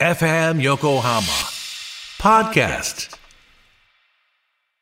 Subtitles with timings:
[0.00, 1.20] FM Yokohama
[2.18, 3.14] Podcast.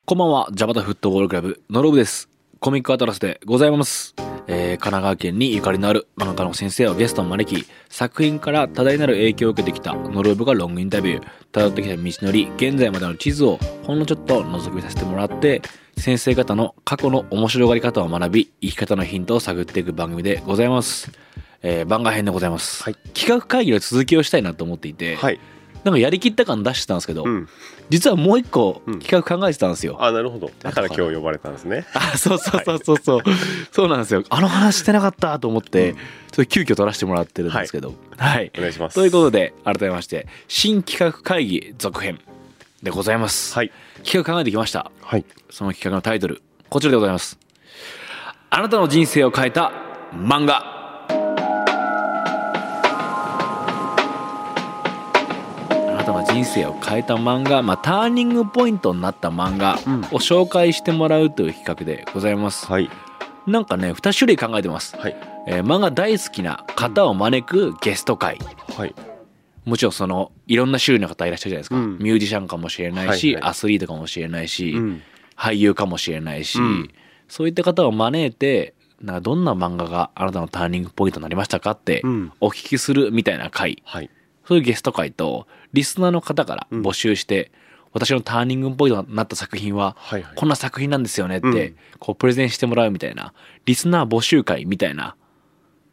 [0.06, 2.29] こんばんは、ジャパタフットボールクラブ、ノロブです。
[2.60, 4.14] コミックアトラスでございます。
[4.46, 15.62] えー、神奈川県にゆかりのある漫画家の先生をゲストに招き、作品から多大なる影響を受けてきたノロブがロングインタビュー、辿ってきた道のり、現在までの地図をほんのちょっと覗き見させてもらって、
[15.96, 21.10] 先生方の過去の面白がり方を学び、生き方のヒントを探っていく番組でございます。
[21.62, 22.83] えー、番外編でございます。
[22.84, 25.41] はい企画会議の続きをしたいなと思っていて、はい。
[25.84, 27.49] なんかやりきった感出してたんですけど、うん。
[27.89, 29.97] 実はもう一個うん企画考えてたんですよ。
[30.01, 30.51] あ、なるほど。
[30.61, 31.87] だから今日呼ばれたんですね。
[31.95, 33.23] あそうそうそうそうそう、
[33.73, 38.95] そうなんですよあの話してなかったと思って、ちょっと急遽取らせてもらってるんですけどはい、お願いします。
[38.95, 42.21] ということで改めまして新企画会議続編
[42.83, 43.73] でございます、はい。
[44.05, 45.25] 企画考えてきましたはい。
[45.51, 47.38] その企画のタイトルこちらでございます
[48.51, 49.73] あなたの人生を変えた
[50.13, 50.77] 漫画
[56.28, 62.90] 人生を変えた漫画、まあ、ターニングポイントになった漫画うんを紹介してもらうという企画でございます、はい。
[63.46, 65.16] なんかね2種類考えてます、はい。
[65.46, 68.38] えー漫画大好きな方を招くゲスト会
[68.76, 68.94] はい。
[69.64, 75.02] もちろんそのいろんな種類の方いらっしゃるじゃないですか、うんミュージシャンかもしれないし、はいはいアスリートかもしれないし、うん。
[75.36, 76.90] 俳優かもしれないし、うん
[77.28, 82.32] そういった方を招いてなんかどんな漫画があなたのターニングポイントになりましたかってうん。
[82.40, 84.10] お聞きするみたいな回はい。
[84.48, 87.52] そういうゲスト会とリスナーの方から募集して、
[87.92, 90.22] 私のターニングポイントになった作品ははい。
[90.22, 90.34] はい。
[90.36, 93.34] こんな作品なんですよねって、うんこうプレゼンしてもらうみたいな
[93.66, 95.16] リスナー募集会みたいな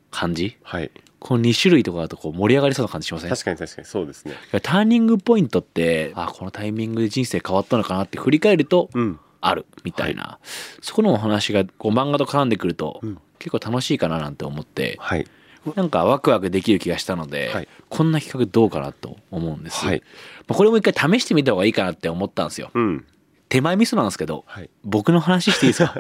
[0.10, 0.58] 感じ？
[0.64, 0.90] はい。
[1.20, 3.30] この2種類とかだとこう盛り上がりそうな感じしません？
[3.30, 4.36] 確かに確かにそうですね。
[4.62, 9.20] ターニングポイントってあこのタイミングで人生変わったのかなって振り返るとうん。
[9.42, 10.40] あるみたいな、
[10.82, 15.28] そこのお話がこう漫画と絡んでくると、うん結構楽しいかななんて思ってはい。
[15.76, 20.02] なんかワクワクできる気がしたので、はいこんな企画どうかなと思うんです、はい。
[20.48, 23.06] まあこれも一回試してみた方がいいかなって思ったんですようん。
[23.48, 24.70] 手前味噌なんですけどはい。
[24.84, 25.96] 僕の話していいですか？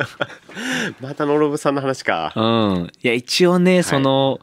[0.99, 2.33] またノロブさんの話か。
[2.35, 4.39] うんいや一応ねその、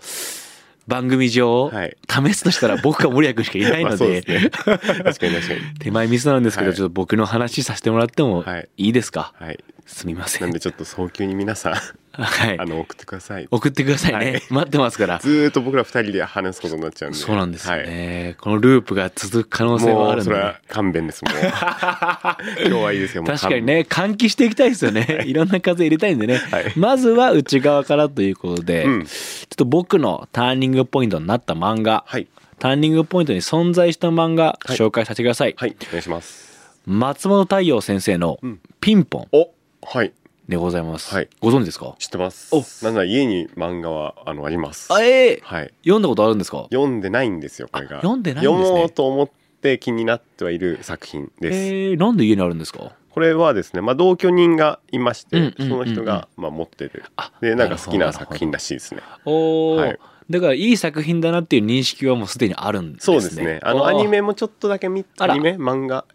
[0.87, 4.51] 番組上、はい試すとしたら僕か森谷君しかいないまあので, ね。
[4.51, 4.73] 確か
[5.03, 5.35] に確かに。
[5.79, 9.59] 手前ミスなんですけど、はいちょっと僕の話させてもらってもはいいいですか、はい。
[9.87, 11.75] すみませなんんでちょっと早急に皆さん、
[12.13, 12.59] はい。
[12.59, 13.49] あの、送ってください。
[13.51, 14.43] 送ってくださいね、はい。
[14.51, 15.19] 待ってますから。
[15.19, 17.19] ずーっと僕ら二人で話すことになっちゃうんで。
[17.19, 17.87] そうなんですよはい。
[17.87, 20.31] ね、このループが続く可能性はもあるんで。
[20.31, 21.25] ね、うそれは勘弁です。
[21.25, 21.35] もう。
[21.41, 23.25] 今日はいいですよ。
[23.25, 25.25] 確かにね換気していきたいですよね。
[25.27, 26.73] いろんな風入れたいんでね、はい。
[26.77, 29.05] まずは内側からということで、うん。
[29.05, 29.11] ちょ
[29.55, 32.27] っと僕のターニングポイントになった漫画、はい。
[32.59, 34.77] ターニングポイントに存在した漫画はい。
[34.77, 35.77] 紹介させてください、はい。
[35.89, 36.53] お願いします。
[36.87, 39.29] 松本太陽先生のうん「ピンポン。
[39.33, 39.51] お
[39.83, 40.13] はい」
[40.49, 41.29] でございます、はい。
[41.41, 41.95] ご存知ですか？
[41.99, 42.55] 知ってます。
[42.55, 42.65] お。
[42.85, 44.93] なんなら家に漫画はあのあります。
[44.93, 45.73] あえーはい。
[45.83, 46.67] 読んだことあるんですか？
[46.71, 47.99] 読んでないんですよこれが。
[47.99, 48.67] あ読んでないんですね。
[48.67, 52.93] 読もうと思って気になってはいる作品です、えー、なんで家にあるんですか？
[53.11, 55.69] これはですね、まあ、同居人がいまして、うんうんうんうん。
[55.71, 57.05] その人が、まあ、持ってる。
[57.17, 59.03] あでなんか好きな作品らしいですね。
[59.25, 59.99] おお、はい。
[60.31, 63.21] だからいい作品だなっていう認識はもうすでにあるんですね。
[63.21, 63.61] そうですね。
[63.63, 63.87] あのー。
[63.87, 65.53] アニメもちょっとだけ見アニメ？
[65.53, 66.07] 漫画？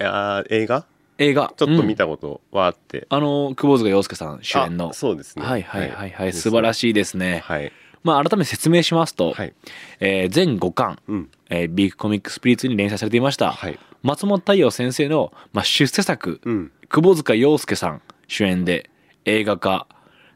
[0.50, 0.86] 映画？
[1.18, 1.54] 映画。
[1.56, 4.90] ちょっと見た、たことはあって、あの久保塚洋介さん主演の。
[4.90, 5.46] あそうですね。
[5.46, 6.34] はいはいはいはい。
[6.34, 7.72] 素晴らしいですね、はい。
[8.04, 9.54] まあ改めて説明しますと、はい。
[10.00, 11.30] えー全5巻、うん。
[11.50, 13.80] えービッグコミックスピリッツに連載されていました、はい。
[14.04, 16.72] 松本太陽先生の、まあ、出世作、うん。
[16.90, 18.90] 久保塚洋介さん主演で
[19.26, 19.88] 映画化。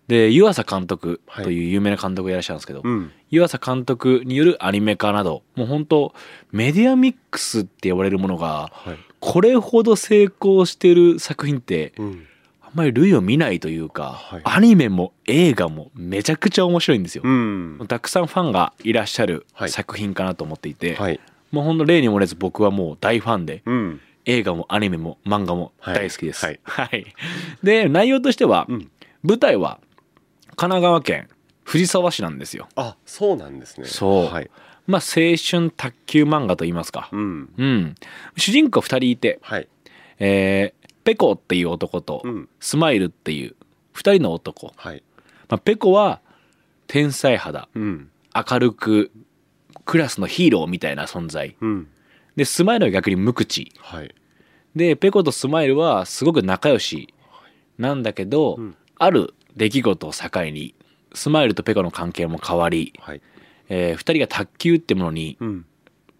[0.08, 1.46] で湯浅監督はい。
[1.46, 3.12] という有名な監督がいらっしゃるんですけど、うん。
[3.30, 6.14] 湯浅監督によるアニメ化などもう本当
[6.52, 12.28] メディアミックスって呼ばれるものがはいこれほど成功してる作品ってうん。
[12.62, 14.42] あんまり類を見ないというか、はい。
[14.46, 17.86] アニメも映画もめちゃくちゃ面白いんですよ、うん。
[17.88, 19.70] たくさんファンがいらっしゃるはい。
[19.70, 21.20] 作品かなと思っていて、はい。
[21.52, 24.02] もうほんと例に漏れず僕はもう大ファンでうん。
[24.26, 26.46] 映画もアニメも漫画も大好きです。
[26.46, 26.60] はい。
[26.64, 27.06] はい。
[27.62, 28.92] で内容としては、うん。
[29.22, 29.80] 舞台は
[30.56, 31.28] 神奈川県
[31.64, 32.68] 藤沢市なんですよ。
[32.76, 33.88] あそうなんですね。
[33.88, 34.34] そう。
[34.34, 34.50] はい
[34.88, 37.10] まあ青春卓球漫画と言いますか。
[37.12, 37.54] うん。
[37.58, 37.96] うん。
[38.38, 39.68] 主人公2人いて、はい。
[40.20, 42.50] えーペコっていう男と、うん。
[42.60, 43.56] スマイルっていう
[43.96, 44.72] 2人の男。
[44.76, 45.04] はい。
[45.50, 46.22] まあ、ペコは
[46.88, 48.10] 天才肌、うん。
[48.36, 49.12] 明るく
[49.86, 51.56] クラスのヒーローみたいな存在。
[51.60, 51.88] うん。
[52.36, 53.72] でスマイルは逆に無口。
[53.80, 54.14] はい。
[54.76, 57.14] でペコとスマイルはすごく仲良し。
[57.78, 58.76] なんだけど、うん。
[58.98, 60.76] ある出来事を境に
[61.14, 63.22] スマイルとペコの関係も変わり、はい
[63.74, 65.66] え2人が卓球ってものにうん。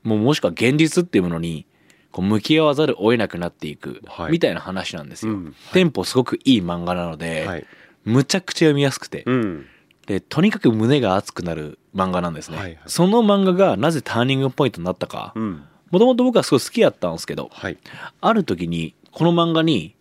[0.04, 1.68] もうもしくは現実っていうものに
[2.12, 4.32] こう向き合わざるを得なくなっていくはい。
[4.32, 5.34] みたいな話なんですよ。
[5.34, 5.56] うん。
[5.74, 7.66] テンポすごくいい漫画なので、はい。
[8.06, 9.66] むちゃくちゃ読みやすくて、うん。
[10.08, 12.80] でとにかく胸が熱くなる漫画なんですね、はいはい。
[12.88, 15.64] その漫画がなぜターニングポイントになったか、うん。
[15.92, 17.78] もともと僕はすごい好きやったんですけどはい。
[18.22, 19.96] ある時にこの漫画に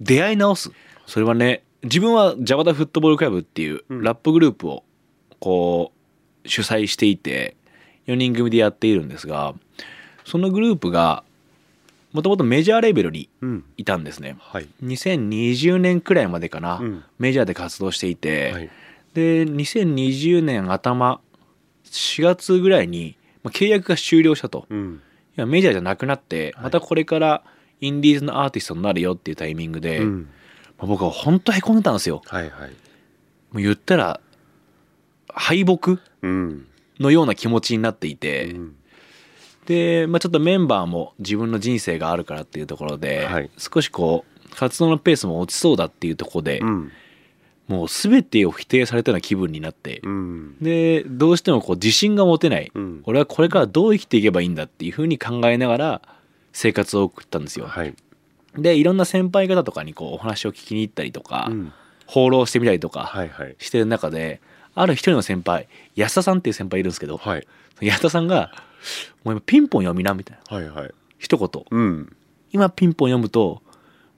[0.00, 0.72] 出会い直す。
[1.06, 4.02] それはね自分はジャバダフットボールクラブっていううん。
[4.02, 4.82] ラップグループを
[5.38, 5.95] こう
[6.48, 7.56] 主催していて
[8.06, 9.54] 4人組でやっているんですが
[10.24, 11.24] そのグループが
[12.16, 13.64] もともとメジャーレベルにうん。
[13.76, 14.36] いたんですね。
[14.40, 14.68] はい。
[14.82, 17.04] 2020年くらいまでかな、うん。
[17.18, 18.70] メジャーで活動していて、はい。
[19.12, 21.20] で2020年頭
[21.84, 24.64] 4月ぐらいにまあ契約が終了したと。
[24.70, 25.02] うん。
[25.36, 26.64] いやメジャーじゃなくなってはい。
[26.64, 27.42] またこれから
[27.82, 30.28] インディーズのアーティストになるよっていうタイミングで、うん。
[30.78, 32.22] まあ僕は本当へこんでたんですよ。
[32.24, 32.70] はいはい。
[33.52, 34.20] もう言ったら
[35.36, 36.00] 敗北？
[36.22, 36.66] うん
[36.98, 38.76] のような気持ちになっていて、うん
[39.66, 43.50] で、まあ、ちょっとメンバーも自分の人生があるからっていうところで、はい。
[43.58, 46.92] 少しこう活動のペースも落ちそうだっていうところで、うん。
[47.66, 50.56] もう全てを否定されたような気分になって、うん。
[50.60, 53.02] でどうしてもこう自信が持てない、うん。
[53.06, 56.02] 俺はこれからどう生きていけばいいんだっていうふうに考えながら
[56.52, 57.66] 生活を送ったんですよ。
[57.66, 57.92] はい。
[58.56, 61.72] でいろんな先輩方とかにこうお話を聞きに行ったりとか、うん。
[62.06, 63.56] 放浪してみたりとかはいはい。
[63.58, 64.40] してる中で
[64.76, 67.46] ある一人の先輩安田さんっていう先輩いるんですけど、はい。
[67.80, 68.52] 安田さんが
[69.24, 70.90] 「もう今ピンポン読みな」みたいなはいはい。
[71.18, 71.64] 一言。
[71.70, 72.16] うん。
[72.52, 73.62] 今ピンポン読むと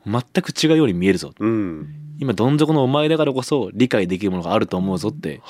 [0.04, 1.88] 全く違うように見えるぞうん。
[2.18, 5.40] 今どん底のお前だからこそ理解できるものがあると思うぞって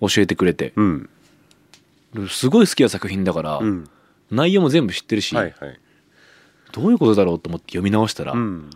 [0.00, 0.72] 教えてくれて。
[0.76, 1.10] うん。
[2.28, 3.88] すごい好きな作品だから、うん。
[4.30, 5.78] 内容も全部知ってるし、はいはい。
[6.72, 8.70] どういうことだろうと思って読み直したら、うん。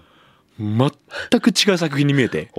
[0.59, 2.51] 全く違う作品に見えて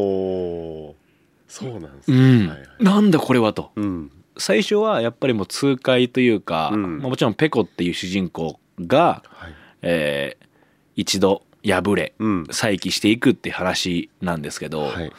[1.51, 2.67] そうなんですうん、ねはいはい。
[2.79, 3.71] なんだこれはと。
[3.75, 4.11] うん。
[4.37, 6.99] 最初はやっぱりもう痛快というか、うん。
[6.99, 9.53] まあもちろんペコっていう主人公が、はい。
[9.81, 10.45] えー
[10.93, 12.47] 一度破れうん。
[12.51, 15.11] 再起していくって話なんですけど、はい。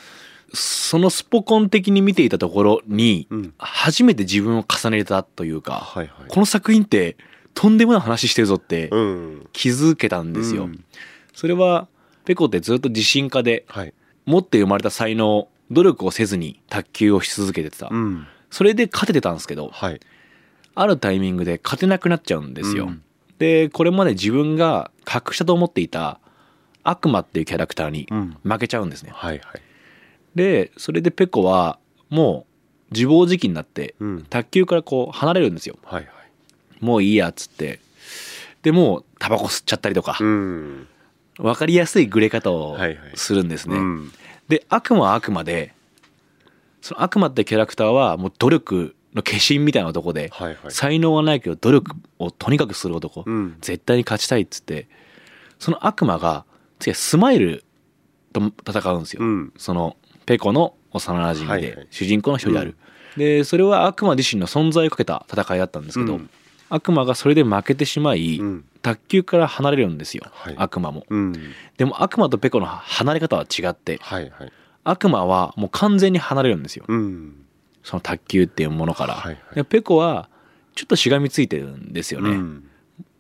[0.55, 3.55] そのスポコン的に見ていたところにうん。
[3.59, 6.29] 初めて自分を重ねたというか、はいはい。
[6.29, 7.17] この作品って
[7.55, 9.49] とんでもない話してるぞってうん。
[9.53, 10.65] 気づけたんですよ。
[10.65, 10.85] うん。
[11.35, 11.89] それは
[12.25, 13.95] ペコってずっと自信家ではい。
[14.25, 18.27] 持って生まれた才能努力をせずに卓球をし続けてた、うん。
[18.51, 20.01] それで勝ててたんですけどはい。
[20.75, 22.87] あるタイミングで勝てなくなっちゃうんですよ。
[22.87, 23.03] うん。
[23.39, 26.21] でこれまで自分が隠したと思っていた
[26.85, 28.37] 悪魔っていうキャラクターにうん。
[28.43, 29.11] 負けちゃうんですね。
[29.15, 29.63] はいはい。
[30.35, 31.79] でそれでペコは
[32.11, 32.47] も
[32.91, 34.27] う自暴自棄になってうん。
[34.29, 35.79] 卓球からこう離れるんですよ。
[35.85, 36.85] はいはい。
[36.85, 37.81] もういいやっつって。
[38.63, 40.19] でもうタバコ吸っちゃったりとか。
[40.21, 40.87] うん。
[41.39, 43.13] 分かりやすいグレ方をはいはい。
[43.15, 43.77] するんですね。
[43.77, 44.13] うん
[44.53, 45.73] で悪魔は悪魔で
[46.83, 50.71] その悪魔ってキャラクターはもう努力の化身みたいな男で、はいはい。
[50.71, 53.57] 才能はないけど努力をとにかくする男、うん。
[53.63, 54.89] 絶対に勝ちたいっつって。
[55.59, 56.45] その悪魔が
[56.81, 57.65] 次はスマイル
[58.35, 59.53] と戦うんですよ、うん。
[59.57, 59.97] その
[60.27, 61.87] ペコの幼馴染ではいはい。
[61.91, 62.77] 主人公の一人である、
[63.17, 66.31] でそれは悪魔自身の存在をかけた戦いだったんですけど、うん。
[66.69, 70.55] 悪魔がそれで負けてしまい、うん卓球から離れるんですよ、はい。
[70.59, 71.07] 悪魔も。
[71.09, 71.33] うん。
[71.77, 74.53] でも悪魔とペコの離れ方は違ってはいはい。
[74.85, 76.85] 悪魔はもう完全に離れるんですよ。
[76.89, 77.47] うん。
[77.85, 79.55] その卓球っていうものから、はいはい。
[79.55, 80.29] でペコは
[80.75, 82.69] ちょっとしがみついてるんですよね、うん。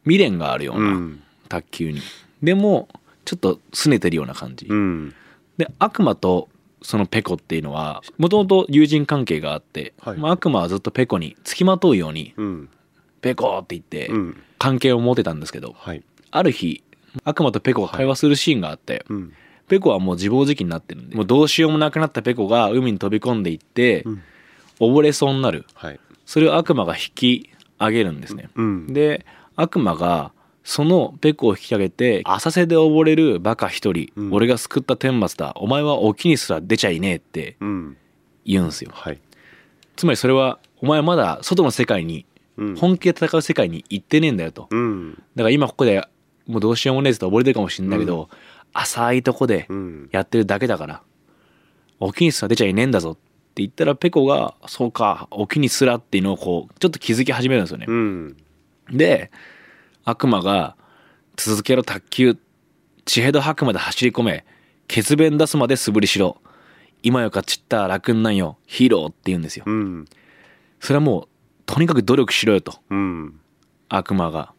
[0.04, 1.22] 未練があるよううなん。
[1.48, 2.00] 卓球に、
[2.42, 2.88] でも
[3.24, 5.14] ちょっと拗ねてるような感じ、うん。
[5.58, 6.48] で悪魔と
[6.80, 10.18] そのペコっていうのはもともと友人関係があって、はい。
[10.18, 12.68] まあ、悪魔はずっとペコに付きまとうようにうん
[13.22, 14.36] 「ペコ!」って言ってうん。
[14.58, 16.04] 関係を持てたんですけど、はい。
[16.30, 16.84] ある日
[17.24, 19.32] 悪魔とペコが会話するシーンがあって、うん。
[19.68, 24.22] ペコはもう自暴自棄になってるんでもうどうしようもなくなったペコが海に飛び込んでいって、うん。
[24.80, 25.64] 溺れそうになる。
[25.74, 26.00] はい。
[26.26, 28.86] それを悪魔が引き上げるんですね、うん。
[28.92, 30.32] で悪魔が
[30.64, 34.32] そのペコを引き上げて浅瀬で溺れるバカ一人、うん。
[34.32, 37.96] 俺が救った天末だお前は沖にすら出ちゃいねえってうん。
[38.44, 38.90] 言うんですよ。
[38.94, 39.18] はい。
[39.96, 42.76] つまりそれはお前はまだ外の世界にうん。
[42.76, 44.68] 本気で戦う世界に行ってねえんだよと。
[44.70, 45.14] うん。
[45.34, 46.06] だから今ここで
[46.46, 48.28] もうどうしようもねえって溺れてるかもしれないけど、
[48.72, 50.08] 浅いとこでうん。
[50.12, 51.02] やってるだけだから
[52.00, 53.14] 沖にすら出ちゃいねえんだぞっ
[53.54, 58.36] て言ったらペコがそうか沖にすらっていうのをこうちょっと気づき始めるんですよね、うん。
[58.90, 59.30] で
[60.04, 60.76] 悪魔が
[61.36, 62.36] 「続けろ卓球
[63.04, 64.44] 地ヘド吐くまで走り込め
[64.88, 66.38] 血便出すまで素振りしろ。
[67.04, 68.58] 今よかちった楽になんよ。
[68.66, 69.64] ヒーロー」って言うんですよ。
[69.66, 70.04] うん。
[70.80, 71.28] それはもう
[71.72, 72.74] とにかく努力しろよと。
[72.90, 73.40] うん。
[73.88, 74.52] 悪魔が。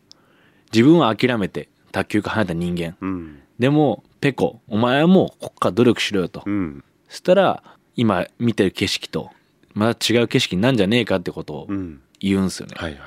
[0.74, 2.98] 自分は諦めて卓球から離れた人間。
[3.02, 3.40] うん。
[3.60, 6.42] でもペコお前はもうこっから努力しろよと。
[6.44, 6.84] うん。
[7.08, 7.62] そしたら
[7.96, 9.30] 今見てる景色と
[9.76, 12.02] また違う景色なんじゃねえかってことをうん。
[12.20, 13.02] 言うんですよね、はいはい。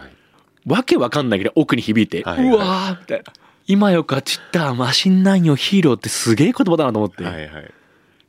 [0.67, 2.55] わけわかんないけど奥に響いて、はいはい。
[2.55, 3.25] うわーみたいな。
[3.67, 7.75] 今よかちったマシンなんよヒーローってすげえ言葉だなと思って、はいはい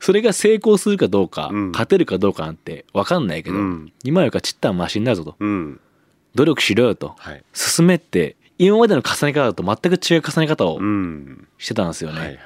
[0.08, 1.70] それが成功するかどうか、うん。
[1.70, 3.92] 勝てるかどうかなんてわかんないけど、うん。
[4.04, 5.36] 今よかちったマシンだぞと。
[5.38, 5.80] うん。
[6.34, 7.14] 努力しろよと。
[7.18, 7.44] はい。
[7.52, 11.46] 進めって今までの重ね方と全く違う重ね方をうん。
[11.58, 12.38] してたんですよね、はいはい。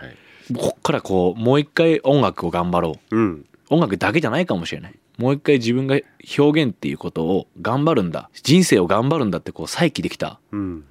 [0.57, 3.17] こっからこうもう一回音楽を頑張ろう。
[3.17, 3.47] うん。
[3.71, 4.95] 音楽だけじゃないかもしれない。
[5.19, 6.01] もう一回自分が
[6.37, 8.29] 表現っていうことを頑張るんだ。
[8.43, 10.41] 人生を頑張るんだってこう再起できた。
[10.51, 10.85] うん。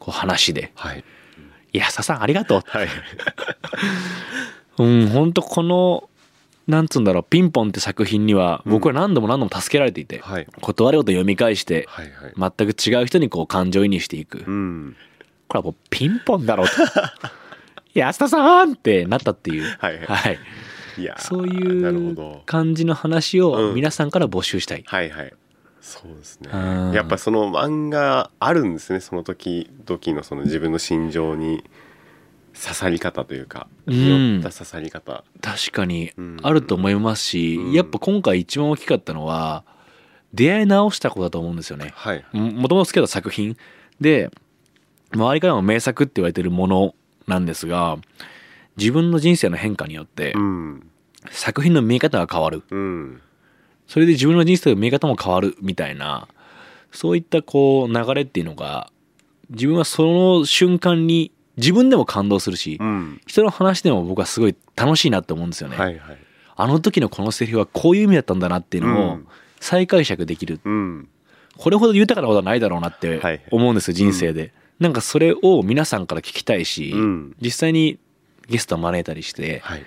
[0.00, 0.72] こう話で。
[0.74, 1.04] はい
[1.74, 2.62] 「いやささんありがとう。
[2.66, 2.88] はい」
[4.78, 6.08] うん本当この
[6.66, 10.46] なんつうんだろう「ピンポン」って作品には僕は何度も何度も助けられていて、はい。
[10.60, 12.52] 断れごと読み返してはいはい。
[12.56, 14.44] 全く違う人にこう感情移入していく。
[14.46, 14.96] うん。
[15.48, 16.72] これはもうピンポンだろうと
[17.94, 19.76] 「安田さん!」ってなったっていう。
[19.78, 20.06] はいはい。
[20.06, 20.38] はい。
[20.98, 23.74] いやーそういう感じの話をうん。
[23.74, 25.32] 皆さんから募集したい、はいはい。
[25.80, 26.50] そうですね。
[26.52, 26.56] う
[26.90, 26.92] ん。
[26.92, 31.64] やっぱその漫画あるんですねその時々のその自分の心情に
[32.60, 34.34] 刺さり方というかうん。
[34.34, 35.24] 寄った刺さり方。
[35.40, 36.36] 確かにうん。
[36.42, 37.72] あると思いますし、うん。
[37.72, 39.64] やっぱ今回一番大きかったのは
[40.34, 41.92] 出会い直したことだと思うんですよね。
[41.94, 42.24] はい。
[42.32, 43.56] ももともと好きだった作品。
[44.00, 44.30] で
[45.14, 46.94] 周りからも名作って言われてるもの
[47.26, 47.96] なんですが
[48.76, 50.90] 自分の人生の変化によってうん。
[51.30, 52.62] 作品の見え方が変わる。
[52.70, 53.20] うん。
[53.86, 56.28] それで自分の人生の見え方も変わるみたいな
[56.92, 58.90] そういったこう流れっていうのが
[59.50, 63.20] 自分はその瞬間に自分でも感動するしうん。
[63.26, 65.76] 人の話でも僕はすごい楽しいなって思うんですよね。
[65.76, 66.18] はいはい。
[66.56, 69.26] あの時のこのセリフはこういう意味だったんだなっていうのをうん。
[69.60, 70.60] 再解釈できる。
[70.64, 71.08] うん。
[71.56, 74.52] これほど豊かなことはないだろうなってはい思うんですよ、人生で。
[74.78, 77.36] なんかそれを皆さんから聞きたいし、うん。
[77.40, 77.98] 実際に
[78.48, 79.82] ゲストを招いたりして、はい。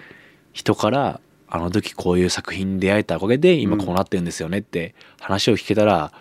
[0.53, 6.11] 人からあの時こういう作品に出会えたおかげで今こうなってるんですよねって話を聞けたら、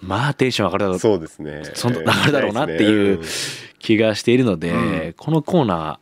[0.00, 1.62] まあテンション上がるだろうそうですね。
[1.74, 3.20] その流れだろうなっていう
[3.78, 5.14] 気がしているので、うん。
[5.16, 5.98] このコーナー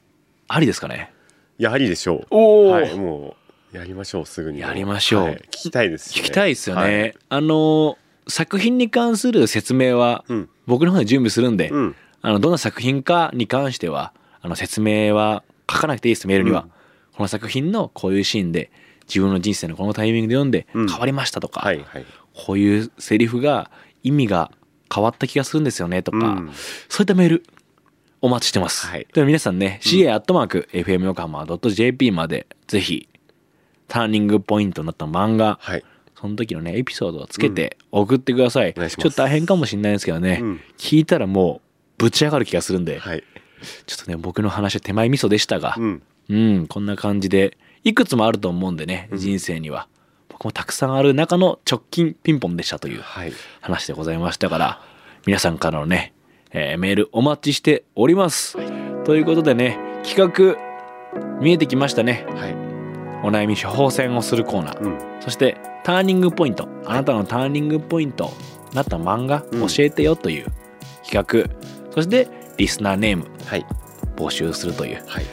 [0.49, 1.13] ありですかね？
[1.59, 2.27] やはりでしょう。
[2.31, 3.37] おはいも
[3.73, 4.61] うやりましょうすぐに。
[4.61, 5.25] やりましょう。
[5.25, 6.23] はい聞きたいですしね。
[6.23, 7.15] 聞きたいですよね、はい。
[7.29, 7.97] あの
[8.27, 10.49] 作品に関する説明はうん。
[10.67, 11.97] 僕の方で準備するんで、うん。
[12.23, 16.71] あのどんな作品かに関してはあの説明は書かなくていいですメールには、うん。
[17.17, 18.71] この作品のこういうシーンで
[19.07, 20.89] 自分の人生のこのタイミングで読んでうん。
[20.89, 23.71] 変わりましたとか、はいはいこういうセリフが
[24.03, 24.51] 意味が
[24.95, 26.51] 変わった気がするんですよねとか、うん。
[26.89, 27.45] そういったメール
[28.21, 28.87] お待ちしてます。
[28.87, 29.07] はい。
[29.13, 33.09] では皆さんね、ca.fm 横浜 .jp までぜひ
[33.89, 35.85] ターニングポイントになった漫画、はい。
[36.19, 38.71] その時のねエピソードをつけて送ってください。
[38.71, 39.03] お願いします。
[39.03, 40.61] ちょっと大変かもしれないですけどね、うん。
[40.79, 41.61] 聞いたらも
[41.99, 43.23] うぶち上がる気がするんで、はい。
[43.87, 46.03] ちょっとね僕の話は手前味噌でしたが、うん。
[46.31, 49.87] うん、こんな感じでいくつもあると思うんでね、人生には。
[49.87, 49.94] 僕
[50.45, 53.33] もたくさんある中の直近ピンポンでしたというはい。
[53.61, 54.81] 話でございましたから
[55.27, 56.13] 皆さんからのね、
[56.53, 58.57] えーメールお待ちしております。
[59.05, 62.27] ということでね企画見えてきましたね。
[62.37, 62.55] はい。
[63.27, 65.23] お悩み処方箋をするコーナー、うん。
[65.23, 66.69] そしてターニングポイント。
[66.85, 68.33] あなたのターニングポイント
[68.75, 69.67] なった漫画うん。
[69.67, 70.47] 教えてよという
[71.09, 73.67] 企画、そしてリスナーネームはい。
[74.17, 75.25] 募集するというはい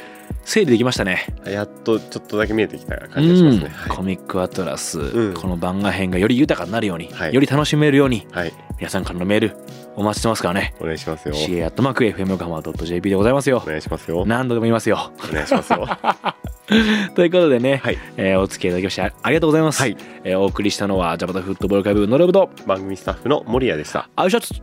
[0.51, 1.27] 整理できましたね。
[1.45, 3.71] やっとちょっとだけ見えてきた感じがしますね。
[3.83, 3.87] うん。
[3.87, 5.33] コはミックアトラス、うん。
[5.33, 7.33] この番外編がより豊かになるように、はい。
[7.33, 8.53] より楽しめるようにいはい。
[8.77, 9.57] 皆さんからのメール
[9.95, 10.75] お待ちしてますからね。
[10.81, 11.33] お願いしますよ。
[11.33, 13.61] CA アットマーク FM 横浜 .jp でございますよ。
[13.63, 14.25] お願いしますよ。
[14.25, 15.13] 何度でも言いますよ。
[15.23, 15.87] お願いしますよ。
[17.15, 17.97] ということでね、はい。
[18.17, 19.95] えーお付き合いいただきましてあありがとうございます、はい。
[20.25, 24.09] えーお送りしたのはジャパタフットボールクラブのロブと番組スタッフの森谷でした。
[24.17, 24.53] アウシャツ。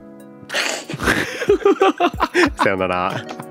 [2.62, 3.47] さよなら